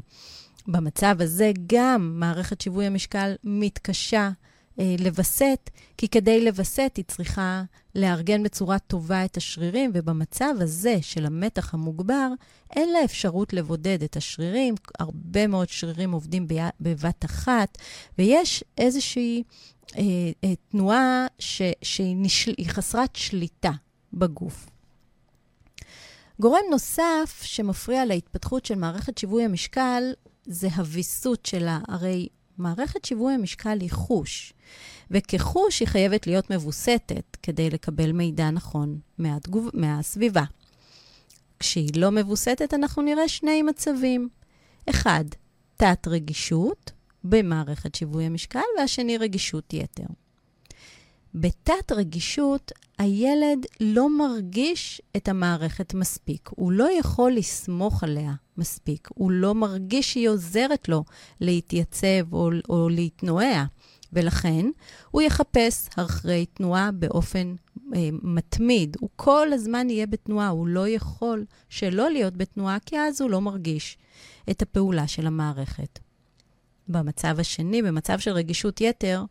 [0.67, 4.31] במצב הזה גם מערכת שיווי המשקל מתקשה
[4.79, 7.63] לווסת, כי כדי לווסת היא צריכה
[7.95, 12.29] לארגן בצורה טובה את השרירים, ובמצב הזה של המתח המוגבר,
[12.77, 14.75] אין לה אפשרות לבודד את השרירים.
[14.99, 16.49] הרבה מאוד שרירים עובדים
[16.81, 17.79] בבת אחת,
[18.19, 19.43] ויש איזושהי
[19.97, 20.03] אה,
[20.45, 23.73] אה, תנועה ש, שהיא נשל, חסרת שליטה
[24.13, 24.67] בגוף.
[26.41, 30.03] גורם נוסף שמפריע להתפתחות של מערכת שיווי המשקל
[30.47, 31.79] זה הוויסות שלה.
[31.89, 34.54] הרי מערכת שיווי המשקל היא חוש,
[35.15, 39.71] וכחוש היא חייבת להיות מבוסתת כדי לקבל מידע נכון מהתגוב...
[39.75, 40.45] מהסביבה.
[41.59, 44.29] כשהיא לא מבוסתת, אנחנו נראה שני מצבים.
[44.91, 45.25] אחד,
[45.77, 46.91] תת-רגישות
[47.25, 50.05] במערכת שיווי המשקל, והשני, רגישות יתר.
[51.35, 56.51] בתת-רגישות, הילד לא מרגיש את המערכת מספיק.
[56.57, 59.09] הוא לא יכול לסמוך עליה מספיק.
[59.15, 61.05] הוא לא מרגיש שהיא עוזרת לו
[61.41, 63.65] להתייצב או, או להתנועע.
[64.15, 64.67] ולכן
[65.11, 67.55] הוא יחפש אחרי תנועה באופן
[67.95, 68.97] אה, מתמיד.
[69.01, 73.41] הוא כל הזמן יהיה בתנועה, הוא לא יכול שלא להיות בתנועה, כי אז הוא לא
[73.41, 73.99] מרגיש
[74.51, 75.99] את הפעולה של המערכת.
[76.89, 79.25] במצב השני, במצב של רגישות יתר,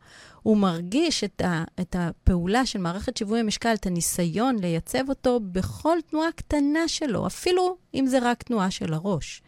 [0.43, 5.97] הוא מרגיש את, ה, את הפעולה של מערכת שיווי המשקל, את הניסיון לייצב אותו בכל
[6.09, 9.41] תנועה קטנה שלו, אפילו אם זה רק תנועה של הראש.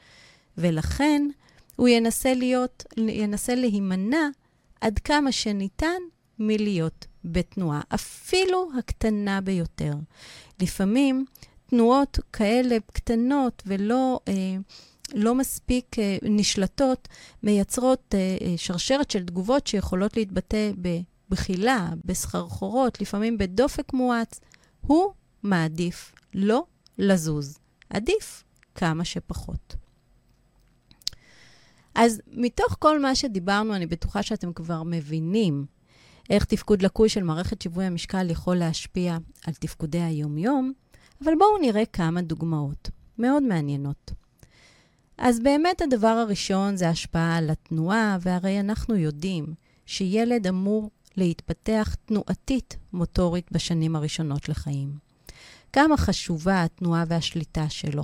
[0.58, 1.28] ולכן
[1.76, 4.28] הוא ינסה להיות, ינסה להימנע
[4.82, 6.02] עד כמה שניתן
[6.40, 9.94] מלהיות בתנועה, אפילו הקטנה ביותר.
[10.62, 11.26] לפעמים
[11.66, 14.20] תנועות כאלה קטנות ולא...
[14.28, 14.34] אה,
[15.14, 17.08] לא מספיק אה, נשלטות,
[17.44, 20.72] מייצרות אה, אה, שרשרת של תגובות שיכולות להתבטא
[21.30, 24.40] בבחילה, בסחרחורות, לפעמים בדופק מואץ.
[24.82, 25.12] הוא
[25.44, 26.64] מעדיף לא
[26.98, 27.58] לזוז.
[27.90, 28.44] עדיף
[28.76, 29.76] כמה שפחות.
[31.96, 35.66] אז מתוך כל מה שדיברנו, אני בטוחה שאתם כבר מבינים
[36.30, 40.74] איך תפקוד לקוי של מערכת שיווי המשקל יכול להשפיע על תפקודי היומיום,
[41.24, 44.12] אבל בואו נראה כמה דוגמאות מאוד מעניינות.
[45.18, 49.54] אז באמת הדבר הראשון זה השפעה על התנועה, והרי אנחנו יודעים
[49.86, 54.98] שילד אמור להתפתח תנועתית מוטורית בשנים הראשונות לחיים.
[55.74, 58.04] כמה חשובה התנועה והשליטה שלו.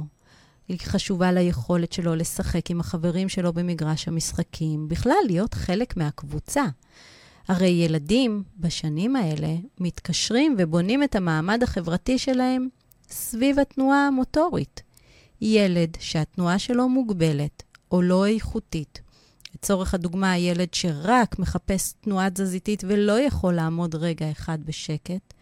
[0.71, 6.63] היא חשובה ליכולת שלו לשחק עם החברים שלו במגרש המשחקים, בכלל להיות חלק מהקבוצה.
[7.47, 12.67] הרי ילדים בשנים האלה מתקשרים ובונים את המעמד החברתי שלהם
[13.09, 14.81] סביב התנועה המוטורית.
[15.41, 19.01] ילד שהתנועה שלו מוגבלת או לא איכותית,
[19.55, 25.33] לצורך הדוגמה, ילד שרק מחפש תנועה תזזיתית ולא יכול לעמוד רגע אחד בשקט,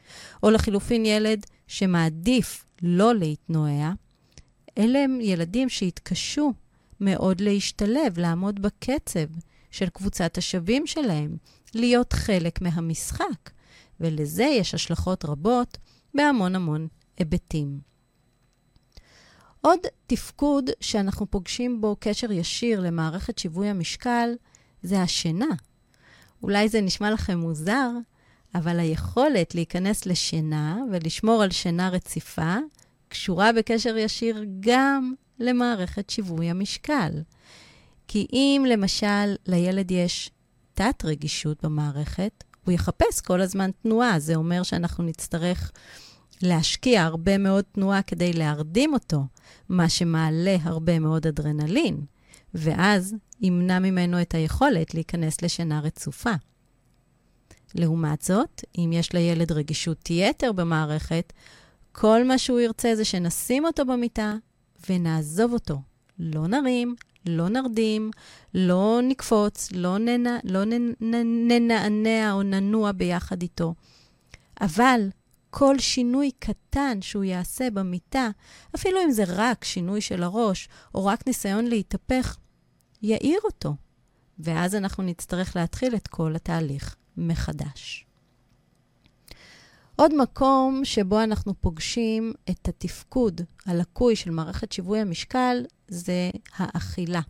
[0.43, 3.91] או לחילופין ילד שמעדיף לא להתנועע,
[4.77, 6.53] אלה הם ילדים שהתקשו
[6.99, 9.27] מאוד להשתלב, לעמוד בקצב
[9.71, 11.37] של קבוצת השווים שלהם,
[11.75, 13.49] להיות חלק מהמשחק,
[13.99, 15.77] ולזה יש השלכות רבות
[16.13, 17.79] בהמון המון היבטים.
[19.61, 24.29] עוד תפקוד שאנחנו פוגשים בו קשר ישיר למערכת שיווי המשקל
[24.83, 25.55] זה השינה.
[26.43, 27.89] אולי זה נשמע לכם מוזר,
[28.55, 32.55] אבל היכולת להיכנס לשינה ולשמור על שינה רציפה
[33.09, 37.11] קשורה בקשר ישיר גם למערכת שיווי המשקל.
[38.07, 40.31] כי אם למשל לילד יש
[40.73, 44.19] תת-רגישות במערכת, הוא יחפש כל הזמן תנועה.
[44.19, 45.71] זה אומר שאנחנו נצטרך
[46.41, 49.23] להשקיע הרבה מאוד תנועה כדי להרדים אותו,
[49.69, 52.01] מה שמעלה הרבה מאוד אדרנלין,
[52.53, 56.33] ואז ימנע ממנו את היכולת להיכנס לשינה רצופה.
[57.75, 61.33] לעומת זאת, אם יש לילד רגישות יתר במערכת,
[62.01, 64.35] כל מה שהוא ירצה זה שנשים אותו במיטה
[64.89, 65.81] ונעזוב אותו.
[66.19, 68.11] לא נרים, לא נרדים,
[68.53, 70.63] לא נקפוץ, לא, ננע, לא
[71.47, 73.73] ננענע או ננוע ביחד איתו.
[74.61, 75.09] אבל
[75.49, 78.29] כל שינוי קטן שהוא יעשה במיטה,
[78.75, 82.37] אפילו אם זה רק שינוי של הראש, או רק ניסיון להתהפך,
[83.01, 83.75] יאיר אותו.
[84.39, 88.08] ואז אנחנו נצטרך להתחיל את כל התהליך מחדש.
[89.99, 97.21] עוד מקום שבו אנחנו פוגשים את התפקוד הלקוי של מערכת שיווי המשקל זה האכילה.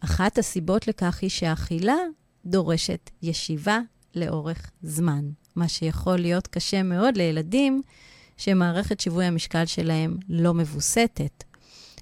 [0.00, 1.96] אחת הסיבות לכך היא שהאכילה
[2.44, 3.78] דורשת ישיבה
[4.14, 5.24] לאורך זמן,
[5.56, 7.82] מה שיכול להיות קשה מאוד לילדים
[8.36, 11.44] שמערכת שיווי המשקל שלהם לא מבוסתת.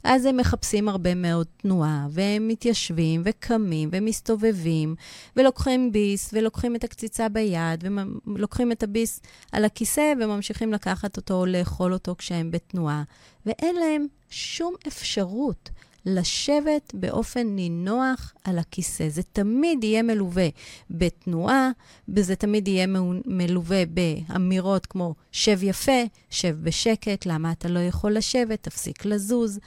[0.05, 4.95] אז הם מחפשים הרבה מאוד תנועה, והם מתיישבים וקמים ומסתובבים,
[5.37, 7.85] ולוקחים ביס, ולוקחים את הקציצה ביד,
[8.27, 9.21] ולוקחים את הביס
[9.53, 13.03] על הכיסא, וממשיכים לקחת אותו או לאכול אותו כשהם בתנועה.
[13.47, 15.71] ואין להם שום אפשרות
[16.07, 19.09] לשבת באופן נינוח על הכיסא.
[19.09, 20.49] זה תמיד יהיה מלווה
[20.90, 21.71] בתנועה,
[22.09, 22.87] וזה תמיד יהיה
[23.27, 29.59] מלווה באמירות כמו שב יפה, שב בשקט, למה אתה לא יכול לשבת, תפסיק לזוז.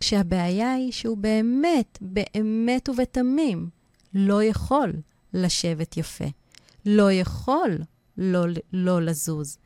[0.00, 3.68] כשהבעיה היא שהוא באמת, באמת ובתמים,
[4.14, 4.92] לא יכול
[5.34, 6.24] לשבת יפה.
[6.86, 7.78] לא יכול
[8.18, 9.58] לא, לא לזוז.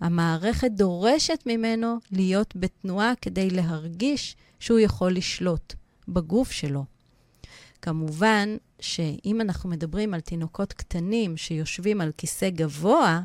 [0.00, 5.74] המערכת דורשת ממנו להיות בתנועה כדי להרגיש שהוא יכול לשלוט
[6.08, 6.84] בגוף שלו.
[7.82, 13.20] כמובן שאם אנחנו מדברים על תינוקות קטנים שיושבים על כיסא גבוה,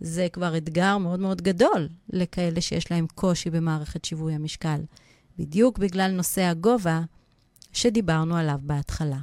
[0.00, 4.80] זה כבר אתגר מאוד מאוד גדול לכאלה שיש להם קושי במערכת שיווי המשקל.
[5.38, 7.00] בדיוק בגלל נושא הגובה
[7.72, 9.18] שדיברנו עליו בהתחלה.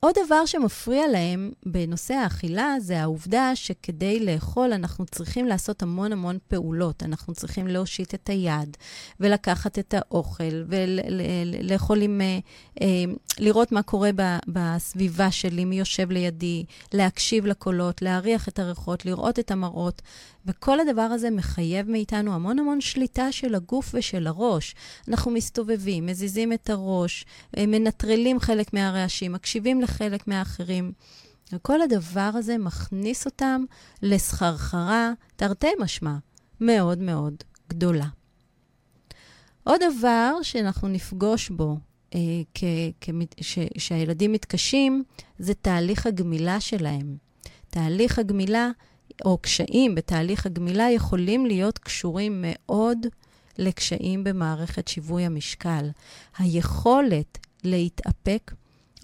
[0.00, 6.38] עוד דבר שמפריע להם בנושא האכילה זה העובדה שכדי לאכול אנחנו צריכים לעשות המון המון
[6.48, 7.02] פעולות.
[7.02, 8.76] אנחנו צריכים להושיט את היד
[9.20, 12.20] ולקחת את האוכל ולאכול עם...
[12.20, 12.38] אה,
[12.80, 14.10] אה, לראות מה קורה
[14.48, 20.02] בסביבה שלי, מי יושב לידי, להקשיב לקולות, להריח את הריחות, לראות את המראות.
[20.46, 24.74] וכל הדבר הזה מחייב מאיתנו המון המון שליטה של הגוף ושל הראש.
[25.08, 27.24] אנחנו מסתובבים, מזיזים את הראש,
[27.56, 30.92] אה, מנטרלים חלק מהרעשים, מקשיבים לחלק מהאחרים.
[31.52, 33.64] וכל הדבר הזה מכניס אותם
[34.02, 36.16] לסחרחרה, תרתי משמע,
[36.60, 37.34] מאוד מאוד
[37.68, 38.06] גדולה.
[39.64, 41.76] עוד דבר שאנחנו נפגוש בו
[42.14, 42.20] אה,
[42.54, 42.64] כ-
[43.00, 43.10] כ-
[43.40, 45.04] ש- שהילדים מתקשים,
[45.38, 47.16] זה תהליך הגמילה שלהם.
[47.70, 48.70] תהליך הגמילה
[49.24, 52.98] או קשיים בתהליך הגמילה יכולים להיות קשורים מאוד
[53.58, 55.88] לקשיים במערכת שיווי המשקל.
[56.38, 58.52] היכולת להתאפק,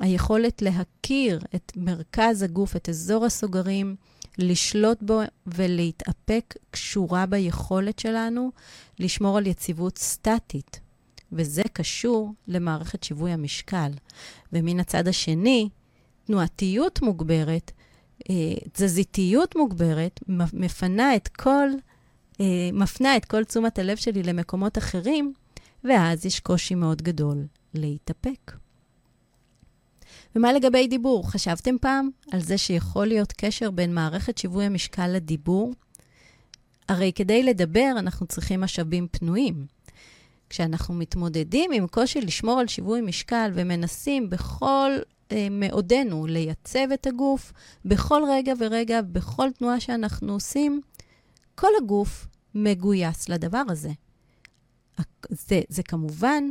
[0.01, 3.97] היכולת להכיר את מרכז הגוף, את אזור הסוגרים,
[4.38, 8.51] לשלוט בו ולהתאפק קשורה ביכולת שלנו
[8.99, 10.80] לשמור על יציבות סטטית,
[11.32, 13.90] וזה קשור למערכת שיווי המשקל.
[14.53, 15.68] ומן הצד השני,
[16.24, 17.72] תנועתיות מוגברת,
[18.30, 18.34] אה,
[18.72, 20.20] תזזיתיות מוגברת,
[20.53, 21.68] מפנה את כל,
[22.40, 25.32] אה, מפנה את כל תשומת הלב שלי למקומות אחרים,
[25.84, 28.66] ואז יש קושי מאוד גדול להתאפק.
[30.37, 31.30] ומה לגבי דיבור?
[31.30, 35.72] חשבתם פעם על זה שיכול להיות קשר בין מערכת שיווי המשקל לדיבור?
[36.89, 39.66] הרי כדי לדבר אנחנו צריכים משאבים פנויים.
[40.51, 44.91] כשאנחנו מתמודדים עם קושי לשמור על שיווי משקל ומנסים בכל
[45.32, 47.53] אה, מעודנו לייצב את הגוף,
[47.84, 50.80] בכל רגע ורגע, בכל תנועה שאנחנו עושים,
[51.55, 53.91] כל הגוף מגויס לדבר הזה.
[55.30, 56.45] זה, זה כמובן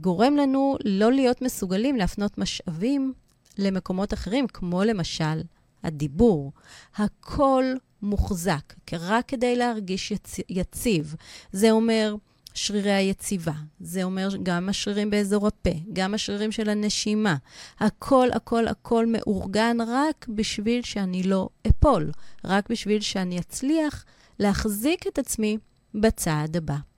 [0.00, 3.12] גורם לנו לא להיות מסוגלים להפנות משאבים
[3.58, 5.42] למקומות אחרים, כמו למשל
[5.82, 6.52] הדיבור.
[6.96, 7.64] הכל
[8.02, 10.36] מוחזק, רק כדי להרגיש יצ...
[10.48, 11.14] יציב.
[11.52, 12.14] זה אומר
[12.54, 17.36] שרירי היציבה, זה אומר גם השרירים באזור הפה, גם השרירים של הנשימה.
[17.80, 22.10] הכל, הכל, הכל מאורגן רק בשביל שאני לא אפול,
[22.44, 24.04] רק בשביל שאני אצליח
[24.38, 25.58] להחזיק את עצמי
[25.94, 26.91] בצעד הבא.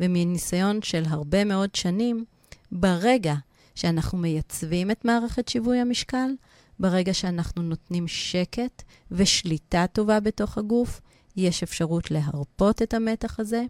[0.00, 2.24] ומניסיון של הרבה מאוד שנים,
[2.72, 3.34] ברגע
[3.74, 6.30] שאנחנו מייצבים את מערכת שיווי המשקל,
[6.78, 11.00] ברגע שאנחנו נותנים שקט ושליטה טובה בתוך הגוף,
[11.36, 13.64] יש אפשרות להרפות את המתח הזה,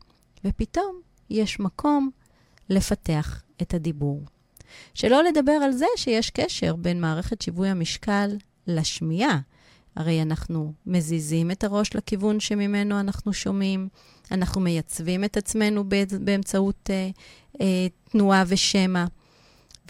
[0.45, 1.01] ופתאום
[1.31, 2.11] יש מקום
[2.69, 4.23] לפתח את הדיבור.
[4.95, 8.37] שלא לדבר על זה שיש קשר בין מערכת שיווי המשקל
[8.67, 9.39] לשמיעה.
[9.97, 13.89] הרי אנחנו מזיזים את הראש לכיוון שממנו אנחנו שומעים,
[14.31, 15.85] אנחנו מייצבים את עצמנו
[16.21, 17.11] באמצעות אה,
[17.61, 19.05] אה, תנועה ושמע,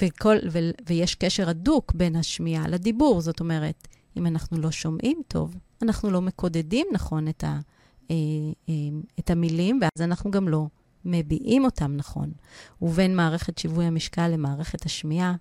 [0.03, 3.21] וכל, ו, ויש קשר הדוק בין השמיעה לדיבור.
[3.21, 7.61] זאת אומרת, אם אנחנו לא שומעים טוב, אנחנו לא מקודדים נכון את, ה,
[8.11, 8.17] אה,
[8.69, 8.75] אה,
[9.19, 10.67] את המילים, ואז אנחנו גם לא
[11.05, 12.33] מביעים אותם נכון.
[12.83, 15.35] ובין מערכת שיווי המשקל למערכת השמיעה,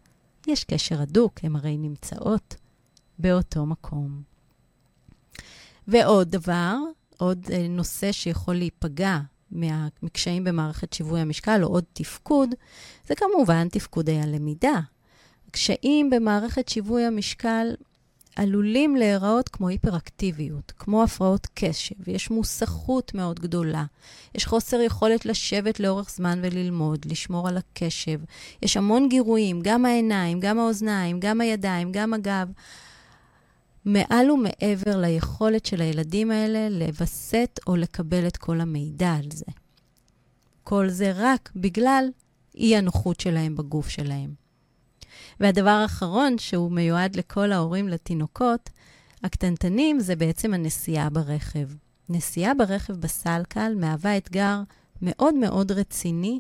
[0.47, 2.55] יש קשר הדוק, הן הרי נמצאות
[3.20, 4.30] באותו מקום.
[5.91, 6.77] ועוד דבר,
[7.17, 9.19] עוד אה, נושא שיכול להיפגע
[10.03, 12.49] מקשיים במערכת שיווי המשקל, או עוד תפקוד,
[13.07, 14.79] זה כמובן תפקודי הלמידה.
[15.51, 17.67] קשיים במערכת שיווי המשקל
[18.35, 23.85] עלולים להיראות כמו היפראקטיביות, כמו הפרעות קשב, יש מוסכות מאוד גדולה,
[24.35, 28.19] יש חוסר יכולת לשבת לאורך זמן וללמוד, לשמור על הקשב,
[28.61, 32.47] יש המון גירויים, גם העיניים, גם האוזניים, גם הידיים, גם הגב.
[33.86, 39.45] מעל ומעבר ליכולת של הילדים האלה לווסת או לקבל את כל המידע על זה.
[40.63, 42.09] כל זה רק בגלל
[42.55, 44.34] אי הנוחות שלהם בגוף שלהם.
[45.39, 48.69] והדבר האחרון, שהוא מיועד לכל ההורים לתינוקות,
[49.23, 51.67] הקטנטנים, זה בעצם הנסיעה ברכב.
[52.09, 54.61] נסיעה ברכב בסלקל מהווה אתגר
[55.01, 56.39] מאוד מאוד רציני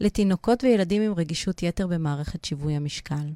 [0.00, 3.32] לתינוקות וילדים עם רגישות יתר במערכת שיווי המשקל.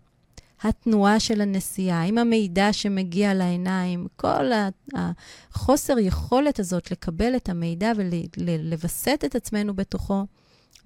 [0.63, 4.51] התנועה של הנסיעה, עם המידע שמגיע לעיניים, כל
[4.95, 7.93] החוסר יכולת הזאת לקבל את המידע
[8.39, 10.27] ולווסת את עצמנו בתוכו,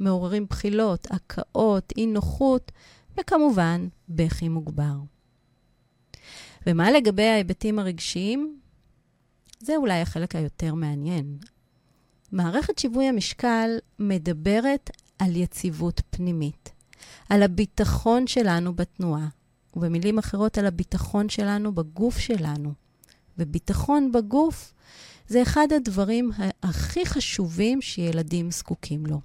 [0.01, 2.72] מעוררים בחילות, הקאות, אי נוחות,
[3.20, 4.95] וכמובן, בכי מוגבר.
[6.66, 8.59] ומה לגבי ההיבטים הרגשיים?
[9.61, 11.39] זה אולי החלק היותר מעניין.
[12.33, 16.72] מערכת שיווי המשקל מדברת על יציבות פנימית,
[17.29, 19.29] על הביטחון שלנו בתנועה,
[19.77, 22.72] ובמילים אחרות, על הביטחון שלנו בגוף שלנו.
[23.39, 24.75] וביטחון בגוף
[25.29, 26.31] זה אחד הדברים
[26.62, 29.20] הכי חשובים שילדים זקוקים לו.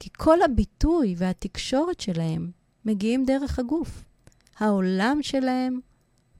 [0.00, 2.50] כי כל הביטוי והתקשורת שלהם
[2.84, 4.04] מגיעים דרך הגוף.
[4.58, 5.80] העולם שלהם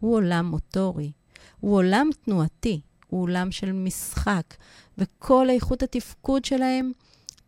[0.01, 1.13] הוא עולם מוטורי,
[1.61, 4.55] הוא עולם תנועתי, הוא עולם של משחק,
[4.99, 6.93] וכל איכות התפקוד שלהם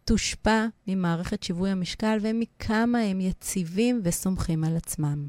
[0.04, 5.28] תושפע ממערכת שיווי המשקל ומכמה הם יציבים וסומכים על עצמם.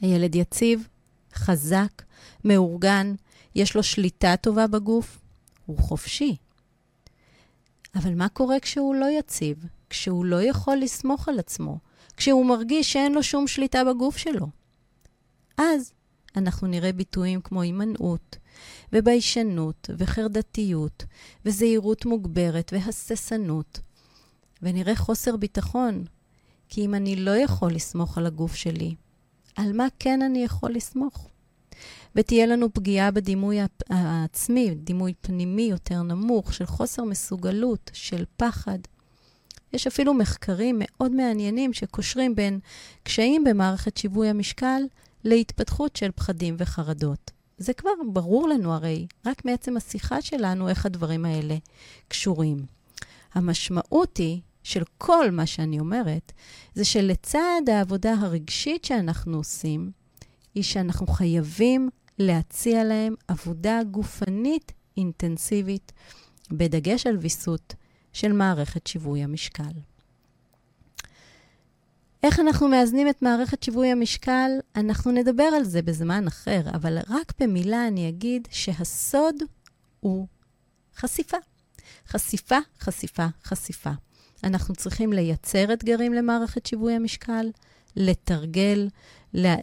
[0.00, 0.88] הילד יציב,
[1.34, 2.02] חזק,
[2.44, 3.14] מאורגן,
[3.54, 5.18] יש לו שליטה טובה בגוף,
[5.66, 6.36] הוא חופשי.
[7.94, 9.66] אבל מה קורה כשהוא לא יציב?
[9.90, 11.78] כשהוא לא יכול לסמוך על עצמו?
[12.16, 14.46] כשהוא מרגיש שאין לו שום שליטה בגוף שלו?
[15.58, 15.92] אז
[16.36, 18.36] אנחנו נראה ביטויים כמו הימנעות,
[18.92, 21.04] וביישנות, וחרדתיות,
[21.44, 23.80] וזהירות מוגברת, והססנות.
[24.62, 26.04] ונראה חוסר ביטחון,
[26.68, 28.94] כי אם אני לא יכול לסמוך על הגוף שלי,
[29.60, 31.28] על מה כן אני יכול לסמוך?
[32.14, 33.58] ותהיה לנו פגיעה בדימוי
[33.90, 38.78] העצמי, דימוי פנימי יותר נמוך, של חוסר מסוגלות, של פחד.
[39.72, 42.60] יש אפילו מחקרים מאוד מעניינים שקושרים בין
[43.02, 44.82] קשיים במערכת שיווי המשקל
[45.24, 47.30] להתפתחות של פחדים וחרדות.
[47.58, 51.56] זה כבר ברור לנו הרי, רק מעצם השיחה שלנו, איך הדברים האלה
[52.08, 52.64] קשורים.
[53.34, 56.32] המשמעות היא של כל מה שאני אומרת,
[56.74, 59.90] זה שלצד העבודה הרגשית שאנחנו עושים,
[60.54, 61.88] היא שאנחנו חייבים
[62.18, 65.92] להציע להם עבודה גופנית אינטנסיבית,
[66.50, 67.74] בדגש על ויסות
[68.12, 69.72] של מערכת שיווי המשקל.
[72.22, 74.50] איך אנחנו מאזנים את מערכת שיווי המשקל?
[74.76, 79.34] אנחנו נדבר על זה בזמן אחר, אבל רק במילה אני אגיד שהסוד
[80.00, 80.26] הוא
[80.96, 81.36] חשיפה.
[82.08, 83.90] חשיפה, חשיפה, חשיפה.
[84.44, 87.50] אנחנו צריכים לייצר אתגרים למערכת שיווי המשקל,
[87.96, 88.88] לתרגל,
[89.36, 89.56] אה,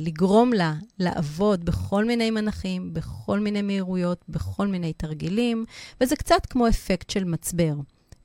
[0.00, 5.64] לגרום לה לעבוד בכל מיני מנחים, בכל מיני מהירויות, בכל מיני תרגילים,
[6.00, 7.74] וזה קצת כמו אפקט של מצבר.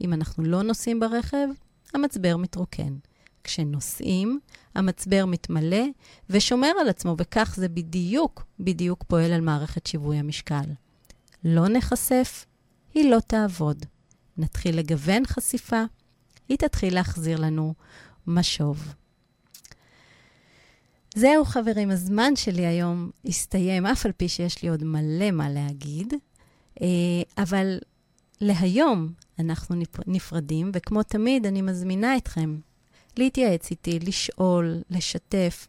[0.02, 1.48] אם אנחנו לא נוסעים ברכב,
[1.94, 2.96] המצבר מתרוקן.
[3.44, 4.40] כשנוסעים,
[4.76, 5.84] המצבר מתמלא
[6.30, 10.66] ושומר על עצמו, וכך זה בדיוק, בדיוק פועל על מערכת שיווי המשקל.
[11.44, 12.46] לא נחשף,
[12.94, 13.86] היא לא תעבוד.
[14.40, 15.84] נתחיל לגוון חשיפה,
[16.50, 17.74] היא תתחיל להחזיר לנו
[18.28, 18.94] משוב.
[21.16, 26.14] זהו, חברים, הזמן שלי היום הסתיים, אף על פי שיש לי עוד מלא מה להגיד,
[26.82, 26.88] אה,
[27.38, 27.78] אבל
[28.42, 29.10] להיום
[29.40, 29.76] אנחנו
[30.08, 32.58] נפרדים, וכמו תמיד, אני מזמינה אתכם
[33.18, 35.68] להתייעץ איתי, לשאול, לשתף,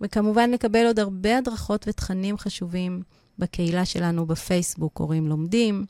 [0.00, 3.02] וכמובן לקבל עוד הרבה הדרכות ותכנים חשובים
[3.38, 5.84] בקהילה שלנו בפייסבוק, הורים לומדים.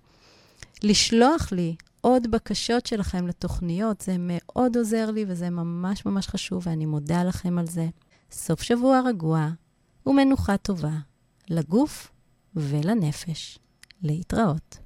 [0.83, 6.87] לשלוח לי עוד בקשות שלכם לתוכניות, זה מאוד עוזר לי וזה ממש ממש חשוב, ואני
[6.87, 7.89] מודה לכם על זה.
[8.31, 9.49] סוף שבוע רגוע
[10.07, 10.95] ומנוחה טובה
[11.51, 12.13] לגוף
[12.57, 13.59] ולנפש.
[14.03, 14.82] להתראות.